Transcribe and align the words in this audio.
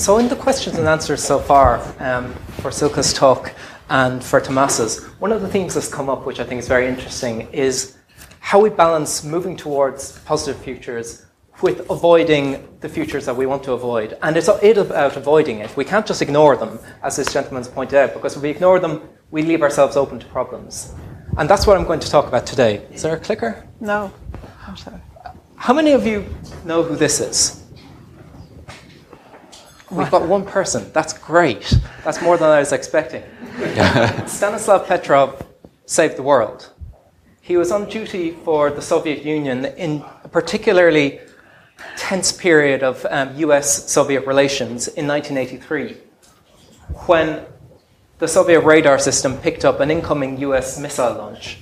So, 0.00 0.16
in 0.16 0.28
the 0.28 0.34
questions 0.34 0.78
and 0.78 0.88
answers 0.88 1.22
so 1.22 1.38
far 1.38 1.76
um, 1.98 2.32
for 2.62 2.70
Silke's 2.70 3.12
talk 3.12 3.54
and 3.90 4.24
for 4.24 4.40
Tomas's, 4.40 5.04
one 5.20 5.30
of 5.30 5.42
the 5.42 5.48
themes 5.48 5.74
that's 5.74 5.88
come 5.88 6.08
up, 6.08 6.24
which 6.24 6.40
I 6.40 6.44
think 6.44 6.58
is 6.58 6.66
very 6.66 6.88
interesting, 6.88 7.42
is 7.52 7.98
how 8.38 8.58
we 8.58 8.70
balance 8.70 9.22
moving 9.22 9.58
towards 9.58 10.18
positive 10.20 10.58
futures 10.62 11.26
with 11.60 11.80
avoiding 11.90 12.66
the 12.80 12.88
futures 12.88 13.26
that 13.26 13.36
we 13.36 13.44
want 13.44 13.62
to 13.64 13.72
avoid. 13.72 14.16
And 14.22 14.38
it's 14.38 14.48
about 14.48 15.18
avoiding 15.18 15.58
it. 15.58 15.76
We 15.76 15.84
can't 15.84 16.06
just 16.06 16.22
ignore 16.22 16.56
them, 16.56 16.78
as 17.02 17.16
this 17.16 17.30
gentleman's 17.30 17.68
pointed 17.68 17.98
out, 17.98 18.14
because 18.14 18.36
if 18.36 18.42
we 18.42 18.48
ignore 18.48 18.80
them, 18.80 19.02
we 19.30 19.42
leave 19.42 19.60
ourselves 19.60 19.98
open 19.98 20.18
to 20.18 20.26
problems. 20.28 20.94
And 21.36 21.46
that's 21.46 21.66
what 21.66 21.76
I'm 21.76 21.84
going 21.84 22.00
to 22.00 22.10
talk 22.10 22.26
about 22.26 22.46
today. 22.46 22.86
Is 22.90 23.02
there 23.02 23.16
a 23.16 23.20
clicker? 23.20 23.68
No. 23.80 24.10
I'm 24.66 24.78
sorry. 24.78 25.02
How 25.56 25.74
many 25.74 25.92
of 25.92 26.06
you 26.06 26.24
know 26.64 26.82
who 26.82 26.96
this 26.96 27.20
is? 27.20 27.59
We've 29.90 30.10
got 30.10 30.28
one 30.28 30.46
person. 30.46 30.90
That's 30.92 31.12
great. 31.12 31.78
That's 32.04 32.22
more 32.22 32.36
than 32.36 32.48
I 32.48 32.60
was 32.60 32.72
expecting. 32.72 33.24
Stanislav 34.26 34.86
Petrov 34.86 35.44
saved 35.86 36.16
the 36.16 36.22
world. 36.22 36.72
He 37.40 37.56
was 37.56 37.72
on 37.72 37.88
duty 37.88 38.30
for 38.30 38.70
the 38.70 38.80
Soviet 38.80 39.24
Union 39.24 39.64
in 39.64 40.04
a 40.22 40.28
particularly 40.28 41.20
tense 41.96 42.30
period 42.30 42.82
of 42.84 43.04
um, 43.10 43.36
US 43.36 43.90
Soviet 43.90 44.26
relations 44.26 44.86
in 44.86 45.08
1983 45.08 45.96
when 47.06 47.44
the 48.18 48.28
Soviet 48.28 48.60
radar 48.60 48.98
system 48.98 49.38
picked 49.38 49.64
up 49.64 49.80
an 49.80 49.90
incoming 49.90 50.38
US 50.38 50.78
missile 50.78 51.14
launch, 51.14 51.58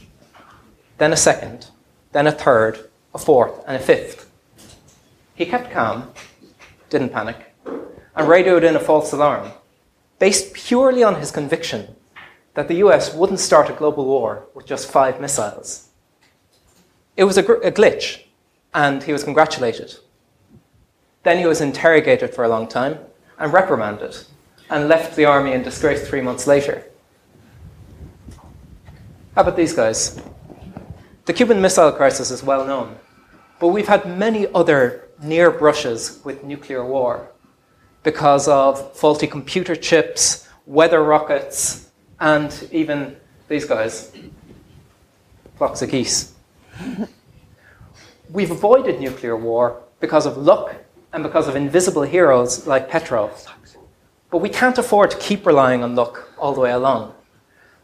then 0.98 1.12
a 1.12 1.16
second, 1.16 1.70
then 2.12 2.26
a 2.26 2.32
third, 2.32 2.90
a 3.14 3.18
fourth, 3.18 3.64
and 3.66 3.76
a 3.76 3.80
fifth. 3.80 4.30
He 5.34 5.46
kept 5.46 5.70
calm, 5.70 6.12
didn't 6.90 7.10
panic, 7.10 7.47
and 8.18 8.28
radioed 8.28 8.64
in 8.64 8.74
a 8.74 8.80
false 8.80 9.12
alarm, 9.12 9.52
based 10.18 10.52
purely 10.52 11.04
on 11.04 11.14
his 11.20 11.30
conviction 11.30 11.94
that 12.54 12.66
the 12.66 12.82
US 12.86 13.14
wouldn't 13.14 13.38
start 13.38 13.70
a 13.70 13.72
global 13.72 14.04
war 14.04 14.48
with 14.54 14.66
just 14.66 14.90
five 14.90 15.20
missiles. 15.20 15.88
It 17.16 17.22
was 17.22 17.38
a, 17.38 17.44
gr- 17.44 17.62
a 17.62 17.70
glitch, 17.70 18.24
and 18.74 19.04
he 19.04 19.12
was 19.12 19.22
congratulated. 19.22 19.94
Then 21.22 21.38
he 21.38 21.46
was 21.46 21.60
interrogated 21.60 22.34
for 22.34 22.42
a 22.42 22.48
long 22.48 22.66
time 22.66 22.98
and 23.38 23.52
reprimanded 23.52 24.16
and 24.68 24.88
left 24.88 25.14
the 25.14 25.24
army 25.24 25.52
in 25.52 25.62
disgrace 25.62 26.06
three 26.06 26.20
months 26.20 26.48
later. 26.48 26.84
How 29.36 29.42
about 29.42 29.56
these 29.56 29.72
guys? 29.72 30.20
The 31.26 31.32
Cuban 31.32 31.60
Missile 31.60 31.92
Crisis 31.92 32.32
is 32.32 32.42
well 32.42 32.66
known, 32.66 32.96
but 33.60 33.68
we've 33.68 33.86
had 33.86 34.18
many 34.18 34.48
other 34.52 35.08
near 35.22 35.52
brushes 35.52 36.20
with 36.24 36.42
nuclear 36.42 36.84
war 36.84 37.30
because 38.08 38.48
of 38.48 38.96
faulty 38.96 39.26
computer 39.26 39.76
chips, 39.76 40.48
weather 40.64 41.02
rockets, 41.02 41.90
and 42.20 42.66
even 42.72 43.14
these 43.48 43.66
guys 43.66 44.16
flocks 45.58 45.82
of 45.82 45.90
geese. 45.90 46.32
We've 48.30 48.50
avoided 48.50 48.98
nuclear 48.98 49.36
war 49.36 49.82
because 50.00 50.24
of 50.24 50.38
luck 50.38 50.74
and 51.12 51.22
because 51.22 51.48
of 51.48 51.54
invisible 51.54 52.00
heroes 52.00 52.66
like 52.66 52.88
Petrov. 52.88 53.46
But 54.30 54.38
we 54.38 54.48
can't 54.48 54.78
afford 54.78 55.10
to 55.10 55.18
keep 55.18 55.44
relying 55.44 55.82
on 55.82 55.94
luck 55.94 56.32
all 56.38 56.54
the 56.54 56.62
way 56.62 56.70
along. 56.70 57.12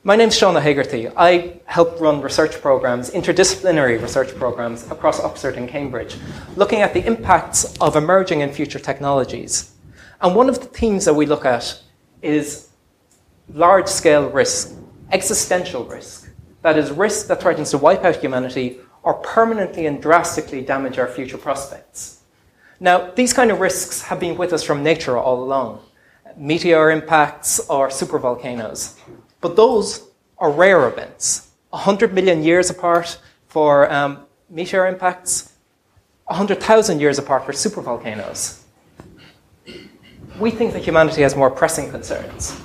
My 0.05 0.17
name's 0.17 0.39
Seán 0.39 0.57
Ó 0.57 0.63
hÉigeartaigh. 0.63 1.13
I 1.19 1.61
help 1.67 2.01
run 2.01 2.23
research 2.23 2.63
programs, 2.63 3.11
interdisciplinary 3.11 4.01
research 4.01 4.35
programs 4.37 4.91
across 4.91 5.21
Oxford 5.21 5.57
and 5.57 5.69
Cambridge, 5.69 6.17
looking 6.57 6.81
at 6.81 6.95
the 6.95 7.07
impacts 7.07 7.77
of 7.79 7.95
emerging 7.95 8.41
and 8.41 8.55
future 8.55 8.79
technologies. 8.79 9.74
And 10.25 10.35
one 10.35 10.49
of 10.49 10.59
the 10.59 10.65
themes 10.65 11.05
that 11.05 11.13
we 11.13 11.27
look 11.27 11.45
at 11.45 11.79
is 12.23 12.71
large 13.53 13.89
scale 13.89 14.31
risk, 14.31 14.75
existential 15.13 15.85
risk. 15.85 16.31
That 16.63 16.79
is, 16.79 16.91
risk 16.91 17.27
that 17.27 17.43
threatens 17.43 17.73
to 17.73 17.79
wipe 17.79 18.05
out 18.05 18.17
humanity 18.17 18.79
or 19.03 19.15
permanently 19.15 19.85
and 19.85 20.01
drastically 20.01 20.63
damage 20.63 20.99
our 20.99 21.09
future 21.09 21.37
prospects. 21.37 22.23
Now, 22.81 23.11
these 23.11 23.35
kind 23.35 23.51
of 23.51 23.61
risks 23.61 24.01
have 24.01 24.19
been 24.19 24.39
with 24.39 24.55
us 24.55 24.63
from 24.63 24.83
nature 24.83 25.19
all 25.19 25.45
along 25.45 25.81
meteor 26.37 26.91
impacts 26.91 27.61
or 27.69 27.89
supervolcanoes. 27.89 28.99
But 29.43 29.57
those 29.57 30.09
are 30.39 30.51
rare 30.51 30.89
events. 30.89 31.51
100 31.71 32.15
million 32.15 32.43
years 32.43 32.71
apart 32.71 33.21
for 33.47 33.93
um, 33.93 34.27
meteor 34.49 34.87
impacts, 34.87 35.53
100,000 36.25 36.99
years 36.99 37.19
apart 37.19 37.45
for 37.45 37.53
supervolcanoes. 37.53 38.64
We 40.39 40.51
think 40.51 40.73
that 40.73 40.85
humanity 40.85 41.23
has 41.23 41.37
more 41.37 41.51
pressing 41.51 41.91
concerns. 41.91 42.61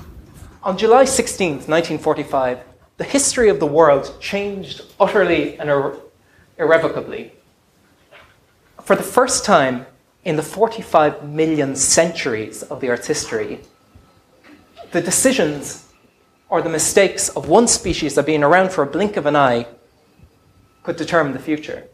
On 0.63 0.77
July 0.77 1.05
16, 1.05 1.67
1945, 1.67 2.59
the 2.97 3.03
history 3.03 3.49
of 3.49 3.59
the 3.59 3.65
world 3.65 4.15
changed 4.19 4.81
utterly 4.99 5.57
and 5.59 5.69
irre- 5.69 5.99
irrevocably. 6.57 7.31
For 8.81 8.95
the 8.95 9.03
first 9.03 9.45
time, 9.45 9.85
in 10.25 10.35
the 10.35 10.43
45 10.43 11.29
million 11.29 11.75
centuries 11.75 12.63
of 12.63 12.81
the 12.81 12.89
Earth's 12.89 13.07
history, 13.07 13.61
the 14.91 15.01
decisions 15.01 15.91
or 16.49 16.63
the 16.63 16.69
mistakes 16.69 17.29
of 17.29 17.47
one 17.47 17.67
species 17.67 18.15
that 18.15 18.25
been 18.25 18.43
around 18.43 18.71
for 18.71 18.83
a 18.83 18.87
blink 18.87 19.15
of 19.15 19.27
an 19.27 19.35
eye 19.35 19.67
could 20.83 20.95
determine 20.95 21.33
the 21.33 21.39
future. 21.39 21.87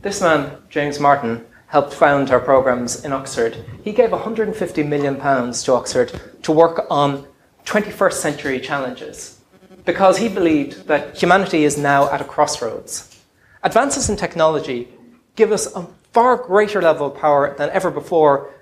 This 0.00 0.22
man, 0.22 0.56
James 0.70 0.98
Martin, 0.98 1.44
helped 1.70 1.94
found 1.94 2.30
our 2.32 2.40
programs 2.40 3.04
in 3.04 3.12
Oxford. 3.12 3.56
He 3.84 3.92
gave 3.92 4.10
150 4.10 4.82
million 4.82 5.16
pounds 5.16 5.62
to 5.62 5.72
Oxford 5.72 6.20
to 6.42 6.50
work 6.52 6.84
on 6.90 7.26
21st 7.64 8.12
century 8.14 8.58
challenges 8.58 9.40
because 9.84 10.18
he 10.18 10.28
believed 10.28 10.88
that 10.88 11.16
humanity 11.16 11.62
is 11.62 11.78
now 11.78 12.10
at 12.10 12.20
a 12.20 12.24
crossroads. 12.24 13.22
Advances 13.62 14.10
in 14.10 14.16
technology 14.16 14.88
give 15.36 15.52
us 15.52 15.72
a 15.76 15.86
far 16.12 16.36
greater 16.36 16.82
level 16.82 17.06
of 17.06 17.16
power 17.16 17.54
than 17.56 17.70
ever 17.70 17.90
before 17.92 18.52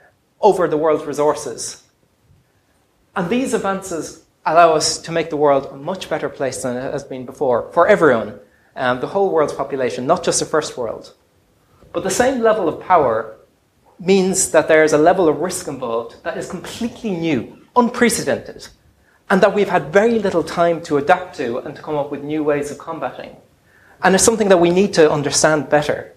over 0.43 0.69
the 0.69 0.77
world's 0.77 1.07
resources. 1.07 1.83
And 3.17 3.31
these 3.31 3.55
advances 3.55 4.27
allow 4.45 4.75
us 4.75 4.99
to 4.99 5.13
make 5.13 5.31
the 5.31 5.37
world 5.37 5.67
a 5.73 5.77
much 5.77 6.11
better 6.11 6.29
place 6.29 6.63
than 6.63 6.77
it 6.77 6.93
has 6.93 7.05
been 7.05 7.25
before 7.25 7.73
for 7.73 7.89
everyone, 7.89 8.39
um, 8.77 9.01
the 9.01 9.07
whole 9.09 9.31
world's 9.33 9.55
population, 9.55 10.07
not 10.07 10.23
just 10.23 10.41
the 10.41 10.47
first 10.47 10.77
world. 10.77 11.15
But 11.93 12.05
the 12.05 12.11
same 12.11 12.41
level 12.41 12.69
of 12.69 12.81
power 12.81 13.37
means 13.99 14.51
that 14.51 14.69
there 14.69 14.85
is 14.85 14.93
a 14.93 14.99
level 14.99 15.29
of 15.29 15.41
risk 15.41 15.67
involved 15.69 16.23
that 16.23 16.39
is 16.39 16.49
completely 16.49 17.11
new, 17.11 17.67
unprecedented, 17.75 18.69
and 19.31 19.41
that 19.41 19.55
we've 19.55 19.69
had 19.69 19.93
very 19.93 20.19
little 20.19 20.43
time 20.43 20.83
to 20.83 20.97
adapt 20.97 21.37
to 21.37 21.59
and 21.59 21.75
to 21.75 21.83
come 21.83 21.97
up 21.97 22.11
with 22.11 22.23
new 22.23 22.45
ways 22.45 22.71
of 22.71 22.79
combating. 22.79 23.37
And 24.03 24.15
it's 24.15 24.25
something 24.25 24.49
that 24.49 24.61
we 24.61 24.71
need 24.71 24.95
to 24.95 25.11
understand 25.11 25.69
better. 25.69 26.15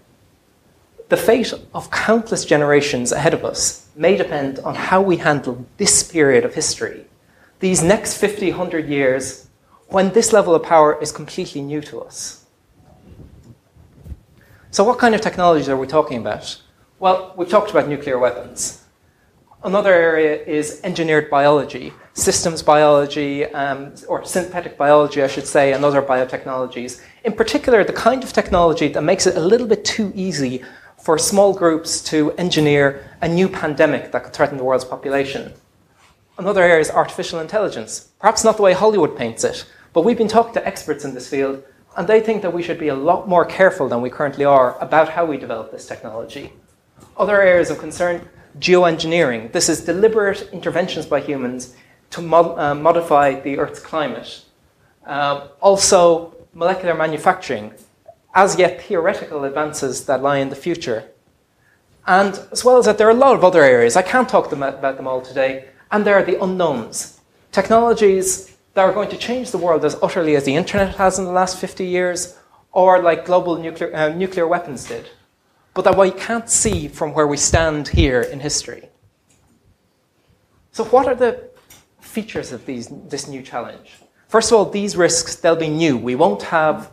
The 1.10 1.18
fate 1.18 1.54
of 1.74 1.92
countless 1.92 2.46
generations 2.46 3.12
ahead 3.12 3.34
of 3.34 3.44
us 3.44 3.88
may 3.96 4.16
depend 4.16 4.60
on 4.60 4.76
how 4.76 5.02
we 5.02 5.18
handle 5.18 5.66
this 5.78 6.04
period 6.04 6.46
of 6.46 6.54
history, 6.54 7.06
these 7.60 7.84
next 7.84 8.18
50, 8.18 8.52
100 8.52 8.88
years, 8.88 9.48
when 9.88 10.14
this 10.14 10.32
level 10.32 10.56
of 10.56 10.64
power 10.64 10.98
is 11.02 11.12
completely 11.12 11.62
new 11.62 11.82
to 11.82 12.00
us. 12.02 12.41
So, 14.74 14.86
what 14.86 15.00
kind 15.00 15.14
of 15.14 15.20
technologies 15.20 15.68
are 15.68 15.76
we 15.76 15.86
talking 15.86 16.18
about? 16.18 16.62
Well, 16.98 17.34
we've 17.36 17.50
talked 17.50 17.72
about 17.72 17.90
nuclear 17.90 18.18
weapons. 18.18 18.86
Another 19.66 19.94
area 19.94 20.42
is 20.46 20.80
engineered 20.86 21.30
biology, 21.30 21.92
systems 22.14 22.64
biology, 22.64 23.44
um, 23.48 23.94
or 24.08 24.24
synthetic 24.24 24.78
biology, 24.78 25.22
I 25.22 25.28
should 25.28 25.46
say, 25.46 25.74
and 25.74 25.84
other 25.84 26.02
biotechnologies. 26.02 27.02
In 27.26 27.34
particular, 27.34 27.84
the 27.84 27.92
kind 27.92 28.24
of 28.24 28.32
technology 28.32 28.88
that 28.88 29.02
makes 29.02 29.28
it 29.28 29.36
a 29.36 29.42
little 29.42 29.68
bit 29.68 29.84
too 29.84 30.14
easy 30.16 30.64
for 30.98 31.18
small 31.18 31.54
groups 31.54 32.02
to 32.06 32.32
engineer 32.38 33.18
a 33.22 33.28
new 33.28 33.50
pandemic 33.50 34.14
that 34.14 34.24
could 34.24 34.34
threaten 34.34 34.56
the 34.58 34.64
world's 34.64 34.86
population. 34.86 35.52
Another 36.38 36.64
area 36.64 36.80
is 36.80 36.90
artificial 36.90 37.42
intelligence. 37.42 38.10
Perhaps 38.22 38.46
not 38.46 38.56
the 38.56 38.64
way 38.64 38.72
Hollywood 38.72 39.18
paints 39.18 39.44
it, 39.44 39.66
but 39.92 40.06
we've 40.06 40.18
been 40.18 40.30
talking 40.30 40.54
to 40.54 40.66
experts 40.66 41.04
in 41.04 41.14
this 41.14 41.28
field, 41.28 41.62
and 41.98 42.08
they 42.08 42.22
think 42.22 42.42
that 42.42 42.54
we 42.54 42.64
should 42.64 42.80
be 42.80 42.88
a 42.88 42.96
lot 42.96 43.28
more 43.28 43.46
careful 43.46 43.90
than 43.90 44.02
we 44.02 44.10
currently 44.10 44.46
are 44.46 44.78
about 44.80 45.10
how 45.10 45.26
we 45.26 45.38
develop 45.38 45.72
this 45.72 45.88
technology. 45.88 46.54
Other 47.18 47.42
areas 47.42 47.70
of 47.70 47.80
concern 47.80 48.28
geoengineering. 48.60 49.52
This 49.52 49.70
is 49.70 49.86
deliberate 49.86 50.50
interventions 50.52 51.06
by 51.06 51.22
humans 51.22 51.76
to 52.12 52.22
mod- 52.22 52.58
uh, 52.58 52.76
modify 52.76 53.40
the 53.40 53.58
Earth's 53.58 53.80
climate. 53.80 54.44
Uh, 55.06 55.48
also, 55.62 56.36
molecular 56.54 56.94
manufacturing, 56.94 57.74
as 58.36 58.58
yet 58.58 58.82
theoretical 58.82 59.44
advances 59.44 60.06
that 60.06 60.22
lie 60.22 60.38
in 60.38 60.50
the 60.50 60.56
future. 60.56 61.12
And 62.08 62.40
as 62.52 62.66
well 62.66 62.78
as 62.78 62.86
that, 62.86 62.98
there 62.98 63.08
are 63.08 63.12
a 63.12 63.26
lot 63.26 63.36
of 63.36 63.44
other 63.44 63.64
areas. 63.64 63.96
I 63.96 64.02
can't 64.02 64.28
talk 64.28 64.50
them 64.50 64.64
about 64.64 64.98
them 64.98 65.08
all 65.08 65.22
today. 65.22 65.66
And 65.92 66.06
there 66.06 66.16
are 66.16 66.24
the 66.24 66.42
unknowns. 66.42 67.20
Technologies 67.52 68.51
that 68.74 68.84
are 68.84 68.94
going 68.94 69.10
to 69.10 69.18
change 69.18 69.52
the 69.52 69.58
world 69.58 69.84
as 69.84 69.98
utterly 70.02 70.36
as 70.36 70.46
the 70.46 70.56
internet 70.56 70.96
has 70.96 71.20
in 71.20 71.26
the 71.26 71.32
last 71.32 71.58
50 71.58 71.86
years, 71.86 72.38
or 72.72 73.02
like 73.02 73.26
global 73.26 73.58
nuclear, 73.58 73.94
uh, 73.96 74.10
nuclear 74.10 74.48
weapons 74.48 74.86
did. 74.86 75.10
but 75.74 75.84
that 75.84 75.98
we 75.98 76.12
can't 76.12 76.50
see 76.50 76.90
from 76.90 77.14
where 77.14 77.28
we 77.28 77.38
stand 77.38 77.88
here 77.88 78.22
in 78.22 78.42
history. 78.42 78.90
So, 80.74 80.84
what 80.86 81.08
are 81.08 81.16
the 81.16 81.50
features 82.02 82.52
of 82.52 82.66
these, 82.66 82.90
this 83.08 83.28
new 83.28 83.42
challenge? 83.42 83.94
First 84.28 84.52
of 84.52 84.58
all, 84.58 84.66
these 84.66 84.96
risks, 84.96 85.36
they'll 85.36 85.56
be 85.56 85.70
new. 85.70 85.98
We 85.98 86.16
won't 86.16 86.44
have, 86.44 86.92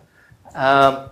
um, 0.55 1.11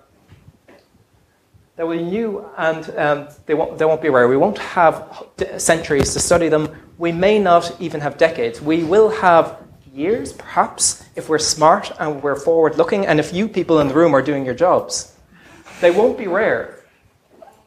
they'll 1.76 1.90
be 1.90 2.02
new 2.02 2.44
and 2.56 2.98
um, 2.98 3.28
they, 3.46 3.54
won't, 3.54 3.78
they 3.78 3.84
won't 3.84 4.02
be 4.02 4.08
rare. 4.08 4.28
We 4.28 4.36
won't 4.36 4.58
have 4.58 5.26
centuries 5.58 6.12
to 6.14 6.20
study 6.20 6.48
them. 6.48 6.68
We 6.98 7.12
may 7.12 7.38
not 7.38 7.80
even 7.80 8.00
have 8.00 8.16
decades. 8.16 8.60
We 8.60 8.82
will 8.82 9.10
have 9.10 9.65
years, 9.96 10.32
perhaps, 10.32 11.04
if 11.16 11.28
we're 11.28 11.38
smart 11.38 11.90
and 11.98 12.22
we're 12.22 12.36
forward 12.36 12.76
looking, 12.76 13.06
and 13.06 13.18
if 13.18 13.32
you 13.32 13.48
people 13.48 13.80
in 13.80 13.88
the 13.88 13.94
room 13.94 14.14
are 14.14 14.22
doing 14.22 14.44
your 14.44 14.54
jobs. 14.54 15.16
They 15.80 15.90
won't 15.90 16.18
be 16.18 16.26
rare. 16.26 16.84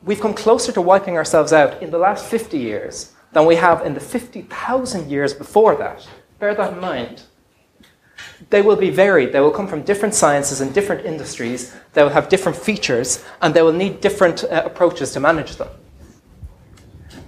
We've 0.04 0.22
come 0.22 0.34
closer 0.34 0.72
to 0.72 0.82
wiping 0.82 1.18
ourselves 1.18 1.52
out 1.52 1.82
in 1.82 1.92
the 1.92 1.98
last 1.98 2.26
50 2.26 2.58
years 2.58 3.14
than 3.34 3.46
we 3.46 3.56
have 3.56 3.86
in 3.86 3.94
the 3.94 4.00
50,000 4.00 5.10
years 5.10 5.34
before 5.34 5.76
that. 5.76 6.08
Bear 6.40 6.56
that 6.56 6.74
in 6.74 6.80
mind. 6.80 7.24
They 8.50 8.62
will 8.62 8.76
be 8.76 8.90
varied. 8.90 9.34
They 9.34 9.40
will 9.40 9.52
come 9.52 9.68
from 9.68 9.82
different 9.84 10.16
sciences 10.16 10.62
and 10.62 10.74
different 10.74 11.06
industries. 11.06 11.76
They 11.94 12.04
will 12.04 12.10
have 12.10 12.30
different 12.30 12.58
features, 12.58 13.24
and 13.42 13.54
they 13.54 13.62
will 13.62 13.74
need 13.74 14.02
different 14.02 14.44
uh, 14.44 14.64
approaches 14.66 15.12
to 15.14 15.20
manage 15.20 15.58
them. 15.58 15.70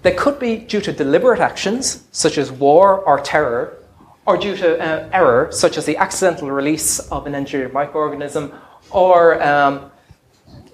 They 0.01 0.13
could 0.13 0.39
be 0.39 0.57
due 0.57 0.81
to 0.81 0.93
deliberate 0.93 1.39
actions, 1.39 2.07
such 2.11 2.37
as 2.37 2.51
war 2.51 2.99
or 2.99 3.19
terror, 3.19 3.77
or 4.25 4.37
due 4.37 4.55
to 4.55 4.79
uh, 4.79 5.09
error, 5.11 5.51
such 5.51 5.77
as 5.77 5.85
the 5.85 5.97
accidental 5.97 6.49
release 6.51 6.99
of 7.11 7.25
an 7.27 7.35
engineered 7.35 7.73
microorganism, 7.73 8.55
or 8.91 9.41
um, 9.41 9.91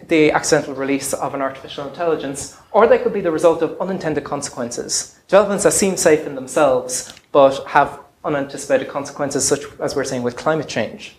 the 0.07 0.31
accidental 0.31 0.73
release 0.73 1.13
of 1.13 1.33
an 1.33 1.41
artificial 1.41 1.87
intelligence, 1.87 2.57
or 2.71 2.87
they 2.87 2.97
could 2.97 3.13
be 3.13 3.21
the 3.21 3.31
result 3.31 3.61
of 3.61 3.79
unintended 3.79 4.23
consequences. 4.23 5.19
Developments 5.27 5.63
that 5.63 5.73
seem 5.73 5.97
safe 5.97 6.25
in 6.25 6.35
themselves, 6.35 7.13
but 7.31 7.65
have 7.67 7.99
unanticipated 8.23 8.87
consequences, 8.87 9.47
such 9.47 9.61
as 9.79 9.95
we're 9.95 10.03
seeing 10.03 10.23
with 10.23 10.35
climate 10.35 10.67
change. 10.67 11.15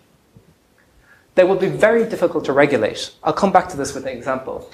They 1.35 1.45
will 1.45 1.57
be 1.57 1.69
very 1.69 2.05
difficult 2.05 2.45
to 2.47 2.53
regulate. 2.53 3.15
I'll 3.23 3.33
come 3.33 3.53
back 3.53 3.69
to 3.71 3.77
this 3.77 3.95
with 3.95 4.07
an 4.07 4.17
example. 4.17 4.71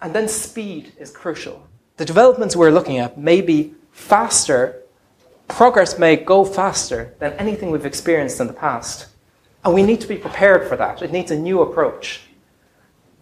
And 0.00 0.14
then 0.14 0.26
speed 0.26 0.92
is 0.98 1.10
crucial. 1.10 1.66
The 1.96 2.04
developments 2.04 2.56
we're 2.56 2.70
looking 2.70 2.98
at 2.98 3.18
may 3.18 3.40
be 3.40 3.74
faster 3.92 4.81
progress 5.48 5.98
may 5.98 6.16
go 6.16 6.44
faster 6.44 7.14
than 7.18 7.32
anything 7.34 7.70
we've 7.70 7.86
experienced 7.86 8.40
in 8.40 8.46
the 8.46 8.52
past. 8.52 9.06
And 9.64 9.74
we 9.74 9.82
need 9.82 10.00
to 10.00 10.08
be 10.08 10.16
prepared 10.16 10.68
for 10.68 10.76
that. 10.76 11.02
It 11.02 11.12
needs 11.12 11.30
a 11.30 11.38
new 11.38 11.62
approach. 11.62 12.22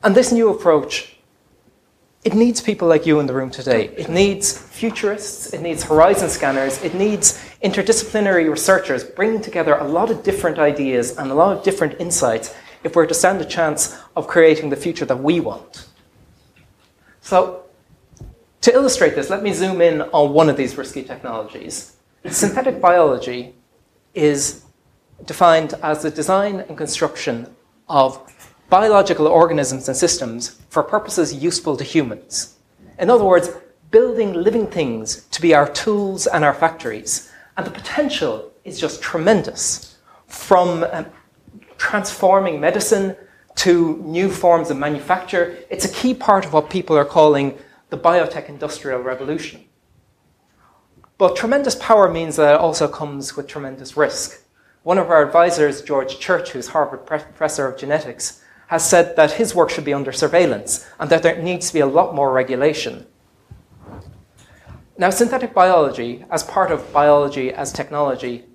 And 0.03 0.15
this 0.15 0.33
new 0.33 0.49
approach, 0.49 1.17
it 2.25 2.35
needs 2.35 2.61
people 2.61 2.89
like 2.89 3.05
you 3.05 3.21
in 3.21 3.27
the 3.27 3.35
room 3.35 3.51
today. 3.51 3.89
It 3.97 4.09
needs 4.09 4.57
futurists, 4.57 5.53
it 5.53 5.61
needs 5.61 5.83
horizon 5.83 6.31
scanners, 6.31 6.83
it 6.83 6.95
needs 6.95 7.39
interdisciplinary 7.63 8.49
researchers 8.49 9.05
bringing 9.05 9.43
together 9.43 9.75
a 9.75 9.87
lot 9.87 10.11
of 10.11 10.23
different 10.23 10.59
ideas 10.59 11.19
and 11.19 11.31
a 11.31 11.35
lot 11.35 11.57
of 11.57 11.63
different 11.63 12.01
insights 12.01 12.55
if 12.85 12.97
we're 12.97 13.07
to 13.07 13.15
stand 13.15 13.41
a 13.43 13.45
chance 13.45 13.99
of 14.17 14.27
creating 14.27 14.71
the 14.71 14.77
future 14.77 15.05
that 15.05 15.19
we 15.19 15.41
want. 15.41 15.87
So, 17.21 17.65
to 18.63 18.73
illustrate 18.73 19.15
this, 19.15 19.29
let 19.29 19.43
me 19.43 19.53
zoom 19.53 19.81
in 19.83 20.03
on 20.03 20.33
one 20.33 20.49
of 20.49 20.57
these 20.57 20.77
risky 20.79 21.03
technologies 21.03 21.97
Synthetic 22.29 22.83
biology 22.83 23.55
is 24.13 24.65
defined 25.25 25.73
as 25.83 26.03
the 26.03 26.11
design 26.11 26.61
and 26.69 26.77
construction 26.77 27.49
of 27.89 28.21
biological 28.69 29.27
organisms 29.27 29.89
and 29.89 29.97
systems 29.97 30.61
for 30.69 30.83
purposes 30.83 31.33
useful 31.33 31.79
to 31.79 31.85
humans. 31.85 32.57
In 32.99 33.09
other 33.09 33.25
words, 33.25 33.51
building 33.91 34.35
living 34.35 34.67
things 34.67 35.25
to 35.31 35.41
be 35.41 35.55
our 35.55 35.67
tools 35.73 36.27
and 36.27 36.45
our 36.45 36.53
factories. 36.53 37.33
And 37.57 37.67
the 37.67 37.71
potential 37.71 38.53
is 38.65 38.79
just 38.79 39.01
tremendous 39.01 39.97
from 40.27 40.85
um, 40.93 41.07
transforming 41.79 42.61
medicine 42.61 43.17
to 43.57 43.97
new 44.05 44.31
forms 44.31 44.71
of 44.71 44.77
manufacture. 44.77 45.57
It's 45.71 45.87
a 45.87 45.93
key 45.93 46.13
part 46.13 46.45
of 46.45 46.53
what 46.53 46.69
people 46.69 46.99
are 46.99 47.05
calling 47.07 47.59
the 47.89 47.97
biotech 47.97 48.51
industrial 48.51 49.01
revolution. 49.01 49.65
But 51.21 51.37
tremendous 51.37 51.75
power 51.75 52.11
means 52.11 52.37
that 52.37 52.55
it 52.55 52.61
also 52.63 52.89
comes 52.89 53.37
with 53.37 53.47
tremendous 53.47 53.95
risk. 53.95 54.43
One 54.85 54.97
of 54.97 55.11
our 55.11 55.23
advisors, 55.23 55.83
George 55.83 56.19
Church, 56.19 56.53
who's 56.53 56.69
Harvard 56.69 57.05
professor 57.05 57.67
of 57.67 57.79
genetics, 57.79 58.41
has 58.69 58.89
said 58.89 59.17
that 59.17 59.33
his 59.33 59.55
work 59.55 59.69
should 59.69 59.85
be 59.85 59.93
under 59.93 60.13
surveillance 60.13 60.89
and 60.99 61.11
that 61.11 61.23
there 61.23 61.37
needs 61.43 61.69
to 61.69 61.75
be 61.75 61.81
a 61.81 61.87
lot 61.87 62.15
more 62.15 62.33
regulation. 62.33 63.07
Now, 64.97 65.11
synthetic 65.11 65.53
biology, 65.53 66.25
as 66.31 66.43
part 66.43 66.73
of 66.73 66.91
biology 66.91 67.53
as 67.53 67.71
technology, 67.71 68.47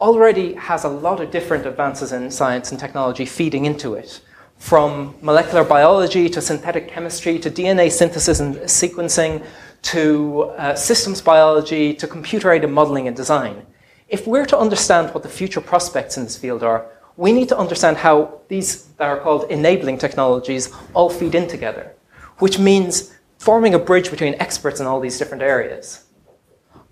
already 0.00 0.54
has 0.54 0.84
a 0.84 0.88
lot 0.88 1.20
of 1.20 1.32
different 1.32 1.66
advances 1.66 2.12
in 2.12 2.30
science 2.30 2.70
and 2.70 2.78
technology 2.78 3.26
feeding 3.26 3.64
into 3.64 3.94
it. 3.94 4.20
From 4.58 5.16
molecular 5.22 5.64
biology 5.64 6.28
to 6.28 6.40
synthetic 6.40 6.86
chemistry 6.86 7.36
to 7.40 7.50
DNA 7.50 7.90
synthesis 7.90 8.38
and 8.38 8.54
sequencing 8.58 9.44
to 9.88 10.42
uh, 10.58 10.74
systems 10.74 11.22
biology, 11.22 11.94
to 11.94 12.06
computer 12.06 12.52
aided 12.52 12.70
modeling 12.70 13.08
and 13.08 13.16
design. 13.16 13.64
If 14.08 14.26
we're 14.26 14.44
to 14.44 14.58
understand 14.58 15.14
what 15.14 15.22
the 15.22 15.30
future 15.30 15.62
prospects 15.62 16.18
in 16.18 16.24
this 16.24 16.36
field 16.36 16.62
are, 16.62 16.86
we 17.16 17.32
need 17.32 17.48
to 17.48 17.56
understand 17.56 17.96
how 17.96 18.40
these 18.48 18.84
that 18.98 19.08
are 19.08 19.18
called 19.18 19.50
enabling 19.50 19.96
technologies 19.96 20.70
all 20.92 21.08
feed 21.08 21.34
in 21.34 21.48
together, 21.48 21.94
which 22.38 22.58
means 22.58 23.14
forming 23.38 23.72
a 23.72 23.78
bridge 23.78 24.10
between 24.10 24.34
experts 24.34 24.78
in 24.78 24.86
all 24.86 25.00
these 25.00 25.18
different 25.18 25.42
areas. 25.42 26.04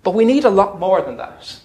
But 0.01 0.15
we 0.15 0.25
need 0.25 0.45
a 0.45 0.49
lot 0.49 0.79
more 0.79 1.01
than 1.03 1.17
that. 1.17 1.59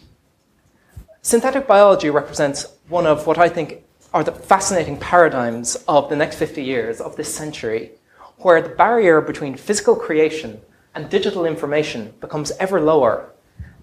Synthetic 1.23 1.67
biology 1.67 2.11
represents 2.11 2.67
one 2.89 3.07
of 3.07 3.27
what 3.27 3.39
I 3.39 3.49
think 3.49 3.85
are 4.13 4.23
the 4.23 4.33
fascinating 4.33 4.99
paradigms 4.99 5.77
of 5.89 6.11
the 6.11 6.17
next 6.17 6.37
50 6.37 6.63
years, 6.63 7.01
of 7.01 7.17
this 7.17 7.35
century, 7.35 7.93
where 8.39 8.61
the 8.61 8.69
barrier 8.69 9.23
between 9.23 9.57
physical 9.57 9.97
creation 9.97 10.61
and 10.95 11.09
digital 11.09 11.45
information 11.45 12.15
becomes 12.21 12.53
ever 12.53 12.81
lower, 12.81 13.31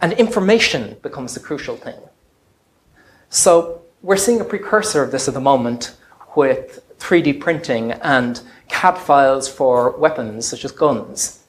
and 0.01 0.13
information 0.13 0.97
becomes 1.01 1.33
the 1.33 1.39
crucial 1.39 1.75
thing. 1.75 1.99
So 3.29 3.81
we're 4.01 4.17
seeing 4.17 4.41
a 4.41 4.45
precursor 4.45 5.03
of 5.03 5.11
this 5.11 5.27
at 5.27 5.33
the 5.33 5.41
moment 5.41 5.95
with 6.35 6.85
3D 6.99 7.39
printing 7.39 7.91
and 7.91 8.41
CAD 8.67 8.97
files 8.97 9.47
for 9.47 9.97
weapons 9.97 10.47
such 10.47 10.63
as 10.65 10.71
guns. 10.71 11.43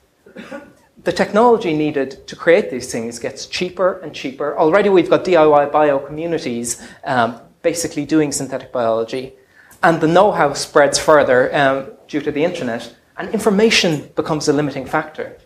The 1.03 1.13
technology 1.13 1.75
needed 1.75 2.27
to 2.27 2.37
create 2.37 2.71
these 2.71 2.93
things 2.93 3.19
gets 3.19 3.47
cheaper 3.47 3.99
and 4.01 4.15
cheaper. 4.15 4.59
Already 4.59 4.91
we've 4.91 5.09
got 5.09 5.25
DIY 5.25 5.73
bio 5.73 5.99
communities 5.99 6.87
um, 7.05 7.41
basically 7.63 8.05
doing 8.05 8.33
synthetic 8.33 8.71
biology, 8.73 9.33
and 9.83 10.01
the 10.01 10.07
know 10.07 10.33
how 10.33 10.53
spreads 10.53 10.99
further 10.99 11.55
um, 11.57 11.87
due 12.07 12.21
to 12.21 12.31
the 12.31 12.45
internet, 12.45 12.95
and 13.17 13.31
information 13.31 14.11
becomes 14.15 14.49
a 14.49 14.53
limiting 14.53 14.85
factor. 14.85 15.39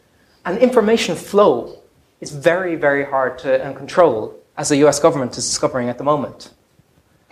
And 0.45 0.59
information 0.59 1.17
flow 1.17 1.79
is 2.21 2.31
very, 2.31 2.77
very 2.77 3.05
hard 3.05 3.39
to 3.39 3.73
control, 3.77 4.39
as 4.57 4.69
the 4.69 4.77
US 4.85 5.01
government 5.01 5.37
is 5.39 5.47
discovering 5.47 5.89
at 5.89 5.99
the 5.99 6.05
moment. 6.05 6.53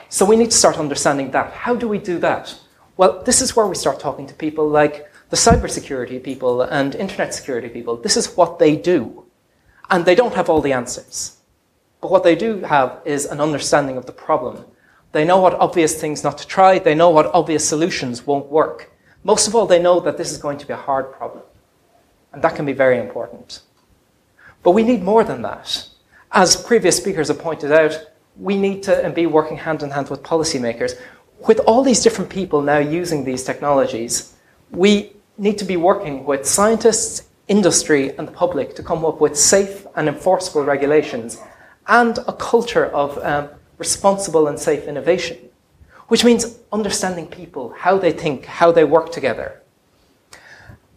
So 0.08 0.24
we 0.24 0.36
need 0.36 0.50
to 0.50 0.56
start 0.56 0.78
understanding 0.78 1.30
that. 1.30 1.52
How 1.52 1.74
do 1.74 1.88
we 1.88 1.98
do 1.98 2.18
that? 2.18 2.58
Well, 2.96 3.22
this 3.22 3.40
is 3.40 3.56
where 3.56 3.66
we 3.66 3.74
start 3.74 3.98
talking 3.98 4.26
to 4.26 4.34
people 4.34 4.68
like 4.68 5.10
the 5.30 5.36
cybersecurity 5.36 6.22
people 6.22 6.60
and 6.62 6.94
internet 6.94 7.34
security 7.34 7.68
people. 7.68 7.96
This 7.96 8.16
is 8.18 8.36
what 8.36 8.58
they 8.58 8.76
do. 8.76 9.24
And 9.90 10.04
they 10.04 10.14
don't 10.14 10.34
have 10.34 10.50
all 10.50 10.60
the 10.60 10.74
answers. 10.74 11.38
But 12.02 12.10
what 12.10 12.24
they 12.24 12.34
do 12.34 12.60
have 12.60 13.00
is 13.04 13.24
an 13.26 13.40
understanding 13.40 13.96
of 13.96 14.06
the 14.06 14.12
problem. 14.12 14.64
They 15.12 15.24
know 15.24 15.40
what 15.40 15.54
obvious 15.54 15.98
things 16.00 16.24
not 16.24 16.38
to 16.38 16.46
try, 16.46 16.78
they 16.78 16.94
know 16.94 17.10
what 17.10 17.34
obvious 17.34 17.68
solutions 17.68 18.26
won't 18.26 18.46
work. 18.50 18.90
Most 19.24 19.46
of 19.46 19.54
all, 19.54 19.66
they 19.66 19.80
know 19.80 20.00
that 20.00 20.18
this 20.18 20.32
is 20.32 20.38
going 20.38 20.58
to 20.58 20.66
be 20.66 20.72
a 20.72 20.76
hard 20.88 21.12
problem. 21.12 21.44
And 22.32 22.42
that 22.42 22.56
can 22.56 22.64
be 22.64 22.72
very 22.72 22.98
important. 22.98 23.60
But 24.62 24.72
we 24.72 24.82
need 24.82 25.02
more 25.02 25.24
than 25.24 25.42
that. 25.42 25.86
As 26.30 26.56
previous 26.56 26.96
speakers 26.96 27.28
have 27.28 27.38
pointed 27.38 27.72
out, 27.72 27.98
we 28.36 28.56
need 28.56 28.82
to 28.84 29.12
be 29.14 29.26
working 29.26 29.58
hand 29.58 29.82
in 29.82 29.90
hand 29.90 30.08
with 30.08 30.22
policymakers. 30.22 30.98
With 31.46 31.60
all 31.60 31.82
these 31.82 32.02
different 32.02 32.30
people 32.30 32.62
now 32.62 32.78
using 32.78 33.24
these 33.24 33.44
technologies, 33.44 34.34
we 34.70 35.12
need 35.36 35.58
to 35.58 35.64
be 35.64 35.76
working 35.76 36.24
with 36.24 36.46
scientists, 36.46 37.28
industry, 37.48 38.16
and 38.16 38.28
the 38.28 38.32
public 38.32 38.74
to 38.76 38.82
come 38.82 39.04
up 39.04 39.20
with 39.20 39.36
safe 39.36 39.86
and 39.96 40.08
enforceable 40.08 40.64
regulations 40.64 41.38
and 41.88 42.18
a 42.28 42.32
culture 42.32 42.86
of 42.86 43.18
um, 43.18 43.48
responsible 43.78 44.46
and 44.46 44.58
safe 44.58 44.84
innovation, 44.84 45.36
which 46.08 46.24
means 46.24 46.58
understanding 46.72 47.26
people, 47.26 47.74
how 47.76 47.98
they 47.98 48.12
think, 48.12 48.44
how 48.44 48.70
they 48.70 48.84
work 48.84 49.10
together. 49.10 49.61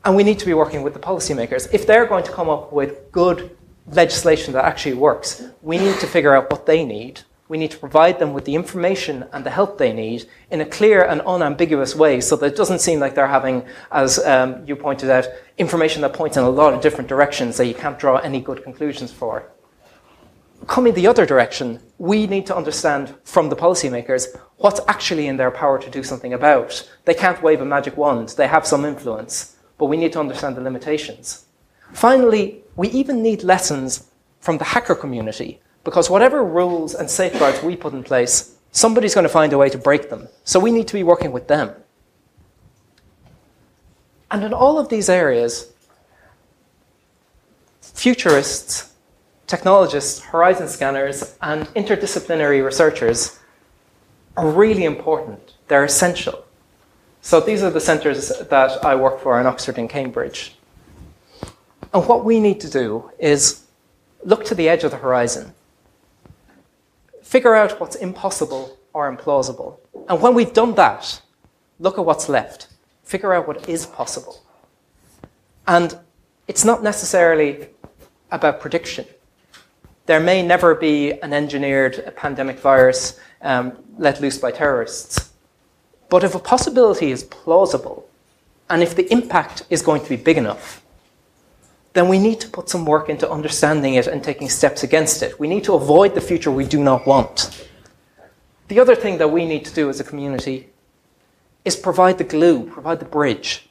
And 0.06 0.16
we 0.16 0.24
need 0.24 0.40
to 0.40 0.46
be 0.46 0.54
working 0.54 0.84
with 0.84 0.94
the 0.94 1.00
policymakers. 1.00 1.68
If 1.74 1.88
they're 1.88 2.06
going 2.06 2.24
to 2.24 2.32
come 2.32 2.48
up 2.48 2.72
with 2.72 3.12
good 3.12 3.58
legislation 3.88 4.54
that 4.54 4.64
actually 4.64 4.94
works, 4.94 5.44
we 5.62 5.78
need 5.80 6.00
to 6.00 6.08
figure 6.08 6.36
out 6.36 6.50
what 6.52 6.66
they 6.68 6.86
need, 6.86 7.22
We 7.48 7.60
need 7.60 7.70
to 7.72 7.78
provide 7.78 8.18
them 8.18 8.34
with 8.34 8.46
the 8.46 8.56
information 8.56 9.26
and 9.32 9.46
the 9.46 9.52
help 9.52 9.78
they 9.78 9.94
need 9.94 10.26
in 10.50 10.62
a 10.62 10.66
clear 10.66 11.04
and 11.04 11.22
unambiguous 11.22 11.96
way 11.96 12.20
so 12.20 12.36
that 12.38 12.48
it 12.48 12.56
doesn't 12.56 12.80
seem 12.80 13.00
like 13.00 13.14
they're 13.14 13.28
having, 13.28 13.64
as 13.92 14.18
um, 14.26 14.64
you 14.66 14.76
pointed 14.76 15.12
out, 15.12 15.28
information 15.60 16.02
that 16.02 16.14
points 16.14 16.38
in 16.38 16.44
a 16.44 16.50
lot 16.50 16.74
of 16.74 16.82
different 16.82 17.08
directions 17.08 17.58
that 17.58 17.68
you 17.68 17.76
can't 17.76 18.00
draw 18.00 18.18
any 18.18 18.42
good 18.42 18.64
conclusions 18.64 19.12
for. 19.12 19.52
Coming 20.66 20.96
the 20.96 21.06
other 21.06 21.26
direction, 21.28 21.80
we 22.00 22.26
need 22.26 22.48
to 22.48 22.56
understand 22.56 23.14
from 23.24 23.50
the 23.50 23.56
policymakers 23.56 24.36
what's 24.58 24.80
actually 24.88 25.28
in 25.28 25.38
their 25.38 25.52
power 25.52 25.78
to 25.78 25.90
do 25.92 26.02
something 26.02 26.34
about. 26.34 26.90
They 27.04 27.14
can't 27.14 27.44
wave 27.44 27.62
a 27.62 27.66
magic 27.66 27.96
wand, 27.96 28.30
they 28.30 28.48
have 28.48 28.66
some 28.66 28.86
influence, 28.86 29.55
but 29.78 29.86
we 29.86 29.98
need 29.98 30.14
to 30.14 30.20
understand 30.20 30.56
the 30.56 30.62
limitations. 30.62 31.46
Finally, 31.94 32.62
we 32.76 32.90
even 32.90 33.22
need 33.22 33.44
lessons 33.44 34.08
from 34.40 34.58
the 34.58 34.64
hacker 34.64 34.96
community 34.96 35.60
because 35.84 36.10
whatever 36.10 36.44
rules 36.44 36.94
and 36.94 37.10
safeguards 37.10 37.62
we 37.64 37.76
put 37.76 37.94
in 37.94 38.04
place, 38.04 38.56
somebody's 38.72 39.14
going 39.14 39.24
to 39.24 39.30
find 39.30 39.54
a 39.54 39.58
way 39.58 39.70
to 39.70 39.78
break 39.78 40.10
them. 40.10 40.28
So 40.44 40.60
we 40.60 40.72
need 40.72 40.88
to 40.88 40.94
be 40.94 41.04
working 41.04 41.32
with 41.32 41.48
them. 41.48 41.72
And 44.32 44.44
in 44.44 44.54
all 44.54 44.78
of 44.80 44.90
these 44.90 45.10
areas, 45.10 45.72
futurists, 47.82 48.94
technologists, 49.48 50.20
horizon 50.20 50.68
scanners, 50.68 51.36
and 51.42 51.68
interdisciplinary 51.68 52.64
researchers 52.64 53.40
are 54.38 54.50
really 54.50 54.84
important. 54.84 55.54
They're 55.68 55.86
essential. 55.86 56.45
So 57.26 57.40
these 57.40 57.64
are 57.64 57.72
the 57.72 57.82
centres 57.82 58.30
that 58.30 58.86
I 58.86 58.94
work 58.94 59.20
for 59.20 59.42
in 59.42 59.48
Oxford 59.48 59.80
and 59.80 59.90
Cambridge. 59.90 60.56
And 61.92 62.08
what 62.08 62.24
we 62.24 62.40
need 62.40 62.60
to 62.60 62.70
do 62.70 63.10
is 63.18 63.66
look 64.24 64.46
to 64.46 64.54
the 64.54 64.70
edge 64.70 64.84
of 64.84 64.92
the 64.92 64.98
horizon 64.98 65.56
figure 67.24 67.56
out 67.56 67.80
what's 67.80 67.96
impossible 67.96 68.78
or 68.94 69.12
implausible. 69.12 69.80
And 70.08 70.22
when 70.22 70.36
we've 70.36 70.54
done 70.54 70.76
that, 70.76 71.20
look 71.80 71.98
at 71.98 72.06
what's 72.06 72.30
left. 72.30 72.68
Figure 73.04 73.34
out 73.34 73.48
what 73.48 73.68
is 73.68 73.88
possible. 73.88 74.44
And 75.66 75.98
it's 76.48 76.64
not 76.64 76.84
necessarily 76.84 77.70
about 78.30 78.62
prediction. 78.62 79.08
There 80.06 80.20
may 80.20 80.44
never 80.46 80.76
be 80.76 81.14
an 81.24 81.34
engineered 81.34 82.14
pandemic 82.16 82.60
virus 82.60 83.20
um, 83.42 83.84
let 83.98 84.22
loose 84.22 84.38
by 84.38 84.52
terrorists. 84.52 85.32
But 86.16 86.24
if 86.24 86.34
a 86.34 86.40
possibility 86.40 87.12
is 87.12 87.26
plausible, 87.26 88.08
and 88.70 88.82
if 88.82 88.96
the 88.96 89.12
impact 89.12 89.64
is 89.70 89.82
going 89.82 90.02
to 90.02 90.08
be 90.08 90.16
big 90.16 90.38
enough, 90.38 90.82
then 91.92 92.08
we 92.08 92.20
need 92.20 92.40
to 92.40 92.48
put 92.48 92.70
some 92.70 92.86
work 92.86 93.10
into 93.10 93.30
understanding 93.30 93.96
it 93.96 94.08
and 94.08 94.24
taking 94.24 94.48
steps 94.48 94.82
against 94.82 95.22
it. 95.22 95.38
We 95.42 95.50
need 95.50 95.66
to 95.66 95.74
avoid 95.74 96.16
the 96.16 96.22
future 96.22 96.52
we 96.52 96.66
do 96.66 96.82
not 96.82 97.06
want. 97.06 97.68
The 98.70 98.80
other 98.80 98.96
thing 98.96 99.18
that 99.18 99.28
we 99.28 99.46
need 99.46 99.66
to 99.66 99.74
do 99.74 99.90
as 99.90 100.00
a 100.00 100.06
community 100.06 100.70
is 101.66 101.76
provide 101.76 102.18
the 102.18 102.24
glue, 102.24 102.64
provide 102.64 103.00
the 103.00 103.12
bridge. 103.18 103.68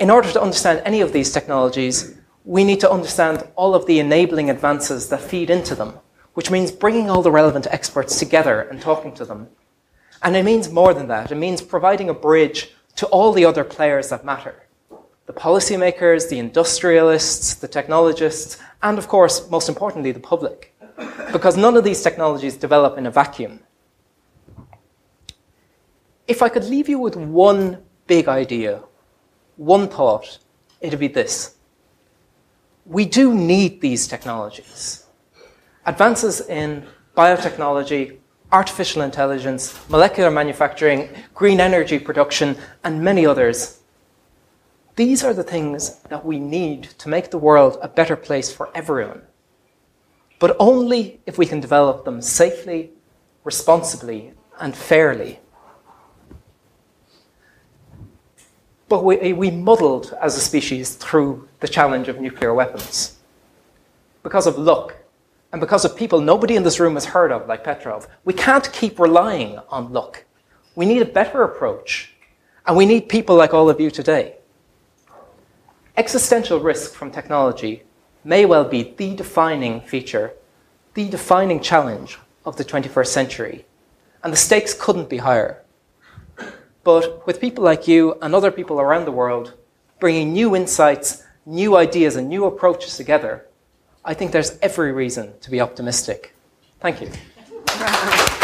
In 0.00 0.10
order 0.10 0.32
to 0.32 0.42
understand 0.42 0.82
any 0.84 1.02
of 1.02 1.12
these 1.12 1.30
technologies, 1.30 2.18
we 2.44 2.64
need 2.64 2.80
to 2.80 2.90
understand 2.90 3.46
all 3.54 3.76
of 3.76 3.86
the 3.86 4.00
enabling 4.00 4.50
advances 4.50 5.08
that 5.10 5.20
feed 5.20 5.50
into 5.50 5.76
them, 5.76 6.00
which 6.32 6.50
means 6.50 6.72
bringing 6.72 7.08
all 7.08 7.22
the 7.22 7.30
relevant 7.30 7.68
experts 7.70 8.18
together 8.18 8.62
and 8.62 8.82
talking 8.82 9.14
to 9.14 9.24
them. 9.24 9.46
And 10.24 10.34
it 10.34 10.44
means 10.44 10.70
more 10.70 10.94
than 10.94 11.06
that. 11.08 11.30
It 11.30 11.34
means 11.36 11.60
providing 11.60 12.08
a 12.08 12.14
bridge 12.14 12.72
to 12.96 13.06
all 13.08 13.32
the 13.32 13.44
other 13.44 13.62
players 13.62 14.08
that 14.08 14.24
matter 14.24 14.60
the 15.26 15.32
policymakers, 15.32 16.28
the 16.28 16.38
industrialists, 16.38 17.54
the 17.54 17.66
technologists, 17.66 18.58
and 18.82 18.98
of 18.98 19.08
course, 19.08 19.48
most 19.48 19.70
importantly, 19.70 20.12
the 20.12 20.20
public. 20.20 20.74
Because 21.32 21.56
none 21.56 21.78
of 21.78 21.84
these 21.84 22.02
technologies 22.02 22.58
develop 22.58 22.98
in 22.98 23.06
a 23.06 23.10
vacuum. 23.10 23.60
If 26.28 26.42
I 26.42 26.50
could 26.50 26.64
leave 26.64 26.90
you 26.90 26.98
with 26.98 27.16
one 27.16 27.82
big 28.06 28.28
idea, 28.28 28.82
one 29.56 29.88
thought, 29.88 30.40
it'd 30.82 31.00
be 31.00 31.08
this. 31.08 31.56
We 32.84 33.06
do 33.06 33.34
need 33.34 33.80
these 33.80 34.06
technologies. 34.06 35.06
Advances 35.86 36.42
in 36.42 36.86
biotechnology, 37.16 38.18
artificial 38.54 39.02
intelligence, 39.02 39.78
molecular 39.90 40.30
manufacturing, 40.30 41.10
green 41.34 41.60
energy 41.60 41.98
production, 41.98 42.56
and 42.84 43.02
many 43.02 43.26
others 43.26 43.80
these 44.96 45.24
are 45.24 45.34
the 45.34 45.42
things 45.42 45.96
that 46.08 46.24
we 46.24 46.38
need 46.38 46.84
to 46.98 47.08
make 47.08 47.30
the 47.30 47.38
world 47.38 47.78
a 47.82 47.88
better 47.88 48.14
place 48.14 48.52
for 48.52 48.70
everyone. 48.76 49.22
But 50.38 50.56
only 50.60 51.20
if 51.26 51.36
we 51.36 51.46
can 51.46 51.60
develop 51.60 52.04
them 52.04 52.22
safely, 52.22 52.90
responsibly, 53.42 54.34
and 54.60 54.76
fairly. 54.76 55.40
But 58.88 59.04
we, 59.04 59.32
we 59.32 59.50
muddled 59.50 60.16
as 60.20 60.36
a 60.36 60.40
species 60.40 60.94
through 60.94 61.48
the 61.58 61.68
challenge 61.68 62.06
of 62.08 62.20
nuclear 62.20 62.54
weapons. 62.54 63.18
Because 64.22 64.46
of 64.46 64.58
luck, 64.58 64.94
and 65.54 65.60
because 65.60 65.84
of 65.84 65.94
people 65.94 66.20
nobody 66.20 66.56
in 66.56 66.64
this 66.64 66.80
room 66.80 66.94
has 66.94 67.04
heard 67.04 67.30
of, 67.30 67.46
like 67.46 67.62
Petrov, 67.62 68.08
we 68.24 68.32
can't 68.32 68.72
keep 68.72 68.98
relying 68.98 69.60
on 69.68 69.92
luck. 69.92 70.24
We 70.74 70.84
need 70.84 71.00
a 71.00 71.04
better 71.04 71.44
approach. 71.44 72.12
And 72.66 72.76
we 72.76 72.86
need 72.86 73.08
people 73.08 73.36
like 73.36 73.54
all 73.54 73.70
of 73.70 73.80
you 73.80 73.88
today. 73.88 74.34
Existential 75.96 76.58
risk 76.58 76.94
from 76.94 77.12
technology 77.12 77.84
may 78.24 78.44
well 78.44 78.64
be 78.64 78.94
the 78.96 79.14
defining 79.14 79.80
feature, 79.82 80.32
the 80.94 81.08
defining 81.08 81.60
challenge 81.60 82.18
of 82.44 82.56
the 82.56 82.64
21st 82.64 83.06
century, 83.06 83.64
and 84.24 84.32
the 84.32 84.36
stakes 84.36 84.74
couldn't 84.74 85.08
be 85.08 85.18
higher. 85.18 85.62
But 86.82 87.24
with 87.28 87.40
people 87.40 87.62
like 87.62 87.86
you 87.86 88.18
and 88.20 88.34
other 88.34 88.50
people 88.50 88.80
around 88.80 89.04
the 89.04 89.12
world 89.12 89.54
bringing 90.00 90.32
new 90.32 90.56
insights, 90.56 91.22
new 91.46 91.76
ideas, 91.76 92.16
and 92.16 92.28
new 92.28 92.44
approaches 92.44 92.96
together, 92.96 93.46
I 94.04 94.14
think 94.14 94.32
there's 94.32 94.58
every 94.60 94.92
reason 94.92 95.32
to 95.40 95.50
be 95.50 95.60
optimistic. 95.60 96.34
Thank 96.80 97.00
you. 97.00 97.10